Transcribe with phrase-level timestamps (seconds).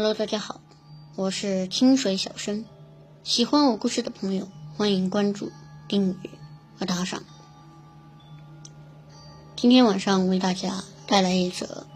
[0.00, 0.62] Hello，大家好，
[1.14, 2.64] 我是清水小生。
[3.22, 5.52] 喜欢我故事的朋友，欢迎关注、
[5.88, 6.30] 订阅
[6.78, 7.22] 和打赏。
[9.56, 11.86] 今天晚上为大家带来一则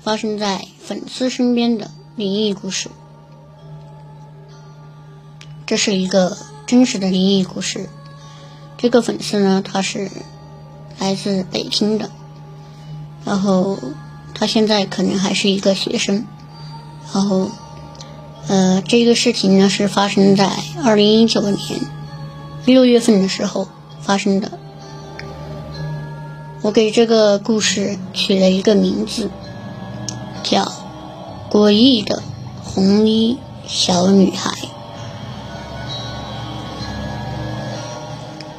[0.00, 2.88] 发生在粉丝身边的灵异故事。
[5.66, 6.34] 这是一个
[6.66, 7.90] 真实的灵异故事。
[8.78, 10.10] 这个粉丝呢，他是
[10.98, 12.10] 来自北京的，
[13.22, 13.78] 然后。
[14.38, 16.26] 他现在可能还是一个学生，
[17.14, 17.48] 然后，
[18.48, 20.50] 呃，这个事情呢是发生在
[20.84, 21.80] 二零一九年
[22.66, 23.66] 六月份的时候
[24.02, 24.52] 发生的。
[26.60, 29.30] 我给这个故事取了一个名字，
[30.42, 30.64] 叫
[31.50, 32.22] 《诡异的
[32.62, 34.50] 红衣小女孩》。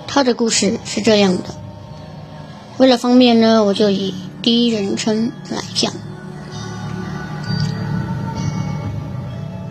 [0.08, 1.54] 她的故事是这样的，
[2.78, 4.16] 为了方便呢，我就以。
[4.48, 5.92] 第一人称来讲，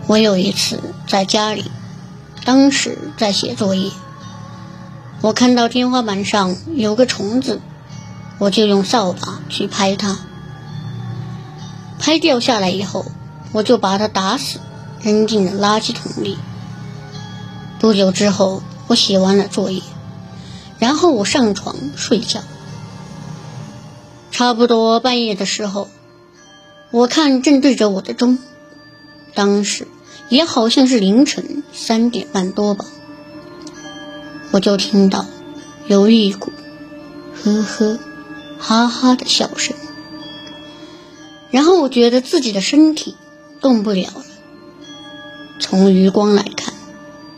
[0.05, 1.71] 我有一次在家里，
[2.45, 3.89] 当时在写作业，
[5.21, 7.59] 我看到天花板上有个虫子，
[8.37, 10.19] 我就用扫把去拍它，
[11.97, 13.03] 拍掉下来以后，
[13.53, 14.59] 我就把它打死，
[15.01, 16.37] 扔进了垃圾桶里。
[17.79, 19.81] 不久之后，我写完了作业，
[20.77, 22.41] 然后我上床睡觉。
[24.37, 25.89] 差不多半夜的时候，
[26.91, 28.37] 我看正对着我的钟，
[29.33, 29.87] 当时
[30.29, 32.85] 也好像是凌晨三点半多吧，
[34.51, 35.25] 我就听到
[35.87, 36.51] 有一股
[37.43, 37.97] 呵呵
[38.59, 39.75] 哈哈的笑声，
[41.49, 43.15] 然后我觉得自己的身体
[43.59, 44.25] 动不了了。
[45.59, 46.75] 从余光来看，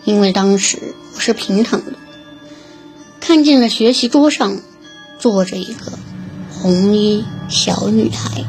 [0.03, 1.93] 因为当时我是平躺的，
[3.21, 4.59] 看见了学习桌上
[5.17, 5.97] 坐着一个。
[6.61, 8.43] 红衣小女孩，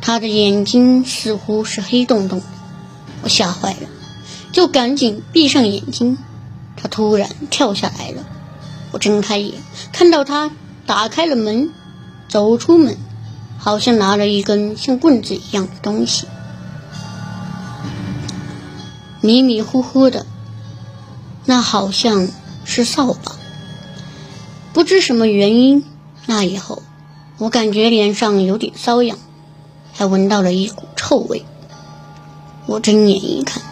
[0.00, 2.46] 她的眼睛似乎是黑洞洞的，
[3.22, 3.88] 我吓坏了，
[4.52, 6.16] 就赶紧闭上眼睛。
[6.76, 8.24] 她突然跳下来了，
[8.92, 9.54] 我睁开眼，
[9.92, 10.52] 看到她
[10.86, 11.70] 打开了门，
[12.28, 12.96] 走出门，
[13.58, 16.28] 好像拿了一根像棍子一样的东西，
[19.20, 20.24] 迷迷糊糊的，
[21.46, 22.28] 那好像
[22.64, 23.32] 是扫把，
[24.72, 25.84] 不知什么原因。
[26.26, 26.82] 那以后，
[27.38, 29.18] 我感觉脸上有点瘙痒，
[29.92, 31.44] 还闻到了一股臭味。
[32.66, 33.62] 我睁眼一看，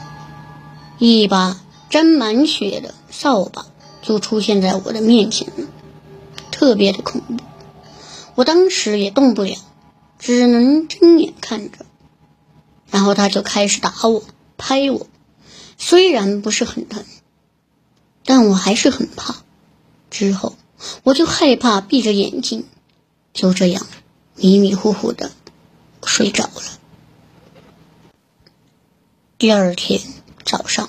[0.99, 3.67] 一把沾满血的扫把
[4.03, 5.67] 就出现在我的面前了，
[6.51, 7.43] 特别的恐怖。
[8.35, 9.57] 我当时也动不了，
[10.19, 11.87] 只能睁眼看着。
[12.91, 14.23] 然后他就开始打我、
[14.59, 15.07] 拍我，
[15.79, 17.03] 虽然不是很疼，
[18.27, 19.37] 但我还是很怕。
[20.11, 20.55] 之后。
[21.03, 22.65] 我就害怕，闭着眼睛，
[23.33, 23.87] 就这样
[24.37, 25.31] 迷迷糊糊的
[26.05, 26.63] 睡着了。
[29.39, 30.01] 第二天
[30.45, 30.89] 早上，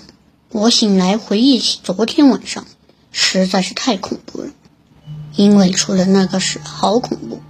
[0.50, 2.66] 我醒来回忆起昨天晚上，
[3.12, 4.50] 实在是太恐怖了。
[5.36, 7.42] 因为除了那个事好恐怖，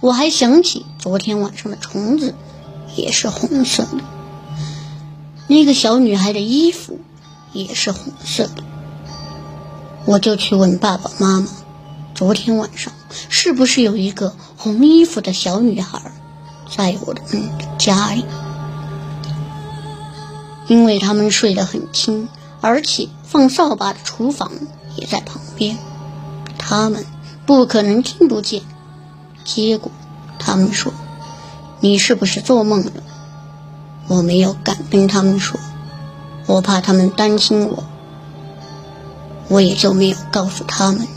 [0.00, 2.34] 我还想起昨天晚上的虫子
[2.96, 4.04] 也是红色的，
[5.48, 7.00] 那个小女孩的衣服
[7.54, 8.62] 也是红色的。
[10.04, 11.48] 我就去问爸爸妈妈。
[12.20, 12.92] 昨天晚上
[13.30, 16.12] 是不是有一个红衣服的小女孩
[16.68, 17.22] 在我的
[17.78, 18.26] 家里？
[20.66, 22.28] 因为他们睡得很轻，
[22.60, 24.52] 而且放扫把的厨房
[24.96, 25.78] 也在旁边，
[26.58, 27.06] 他们
[27.46, 28.60] 不可能听不见。
[29.42, 29.90] 结果
[30.38, 30.92] 他们说
[31.80, 32.92] ：“你是不是做梦了？”
[34.08, 35.58] 我没有敢跟他们说，
[36.44, 37.82] 我怕他们担心我，
[39.48, 41.08] 我也就没有告诉他们。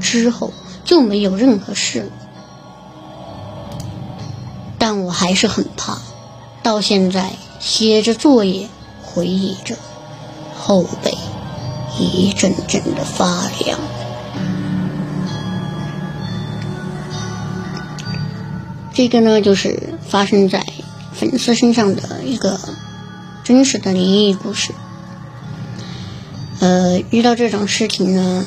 [0.00, 0.52] 之后
[0.84, 2.10] 就没有任何事了，
[4.78, 5.98] 但我还是很怕，
[6.62, 8.68] 到现在写着作业，
[9.02, 9.76] 回忆着，
[10.58, 11.16] 后背
[11.98, 13.78] 一阵阵的发凉。
[18.92, 20.66] 这个呢，就是发生在
[21.12, 22.58] 粉丝身上的一个
[23.44, 24.74] 真实的灵异故事。
[26.58, 28.44] 呃，遇到这种事情呢。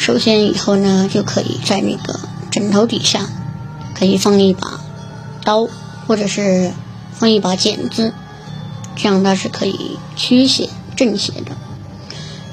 [0.00, 2.18] 首先，以后呢就可以在那个
[2.50, 3.28] 枕头底下，
[3.94, 4.80] 可以放一把
[5.44, 5.68] 刀，
[6.06, 6.72] 或者是
[7.12, 8.14] 放一把剪子，
[8.96, 11.52] 这样它是可以驱邪镇邪的。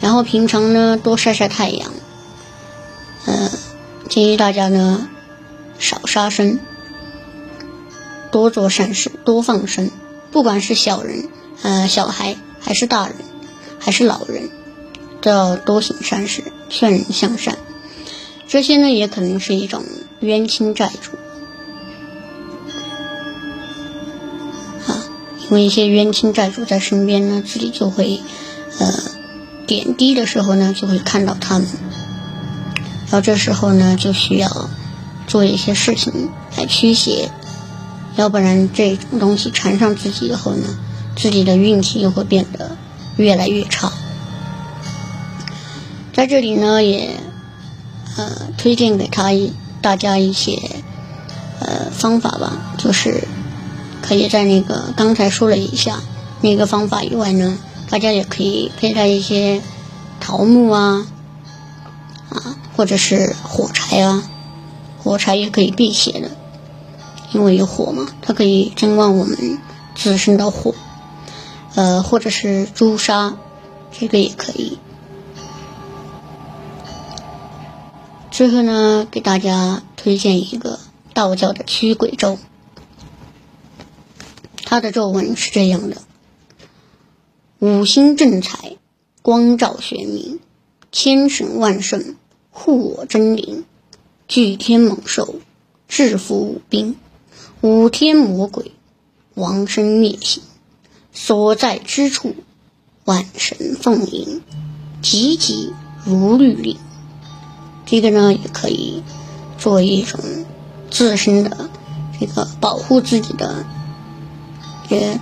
[0.01, 1.89] 然后平常呢多晒晒太阳，
[3.25, 3.49] 呃，
[4.09, 5.07] 建议大家呢
[5.79, 6.59] 少杀生，
[8.29, 9.89] 多做善事，多放生。
[10.31, 11.29] 不管是小人、
[11.61, 13.15] 呃小孩，还是大人，
[13.79, 14.49] 还是老人。
[15.21, 17.57] 都要多行善事，劝人向善。
[18.47, 19.83] 这些呢，也可能是一种
[20.19, 21.11] 冤亲债主
[24.91, 25.03] 啊。
[25.49, 28.21] 因为一些冤亲债主在身边呢，自己就会
[28.79, 28.93] 呃
[29.65, 31.67] 点滴的时候呢，就会看到他们。
[33.09, 34.69] 然后这时候呢，就需要
[35.27, 37.29] 做一些事情来驱邪，
[38.15, 40.77] 要不然这种东西缠上自己以后呢，
[41.15, 42.77] 自己的运气就会变得
[43.17, 43.91] 越来越差。
[46.17, 47.11] 在这里呢，也
[48.17, 49.53] 呃推荐给他一
[49.83, 50.59] 大家一些
[51.59, 53.27] 呃方法吧，就是
[54.01, 55.99] 可以在那个刚才说了一下
[56.41, 57.59] 那个方法以外呢，
[57.91, 59.61] 大家也可以佩戴一些
[60.19, 61.05] 桃木啊
[62.31, 64.23] 啊，或者是火柴啊，
[65.03, 66.31] 火柴也可以辟邪的，
[67.31, 69.59] 因为有火嘛，它可以增旺我们
[69.93, 70.73] 自身的火，
[71.75, 73.35] 呃，或者是朱砂，
[73.91, 74.79] 这个也可以。
[78.37, 80.79] 最后呢，给大家推荐一个
[81.15, 82.37] 道教的驱鬼咒，
[84.57, 86.03] 它的咒文是这样的：
[87.57, 88.77] 五星正财，
[89.23, 90.37] 光照玄冥，
[90.91, 92.15] 千神万圣
[92.51, 93.65] 护我真灵，
[94.27, 95.37] 巨天猛兽
[95.87, 96.95] 制服五兵，
[97.61, 98.71] 五天魔鬼
[99.33, 100.43] 亡身灭形，
[101.11, 102.35] 所在之处
[103.03, 104.43] 万神奉迎，
[105.01, 105.73] 急急
[106.05, 106.77] 如律令。
[107.87, 109.01] 这个呢，也可以
[109.57, 110.19] 作为一种
[110.91, 111.69] 自身的
[112.19, 113.65] 这个保护自己的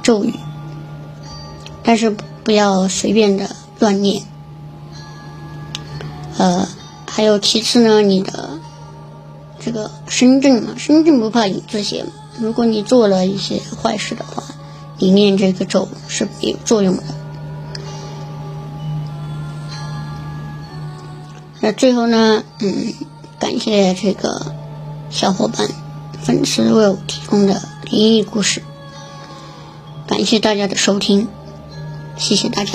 [0.02, 0.34] 咒语，
[1.84, 2.10] 但是
[2.44, 4.24] 不要随便的乱念。
[6.38, 6.68] 呃，
[7.08, 8.60] 还有其次呢，你的
[9.60, 12.06] 这个身正嘛，身正不怕影子斜。
[12.40, 14.44] 如果你做了一些坏事的话，
[14.98, 17.04] 你念这个咒是没有作用的。
[21.66, 22.94] 那最后呢，嗯，
[23.40, 24.54] 感谢这个
[25.10, 25.68] 小伙伴、
[26.22, 27.60] 粉丝为我提供的
[27.90, 28.62] 灵异故事，
[30.06, 31.28] 感谢大家的收听，
[32.18, 32.74] 谢谢大家。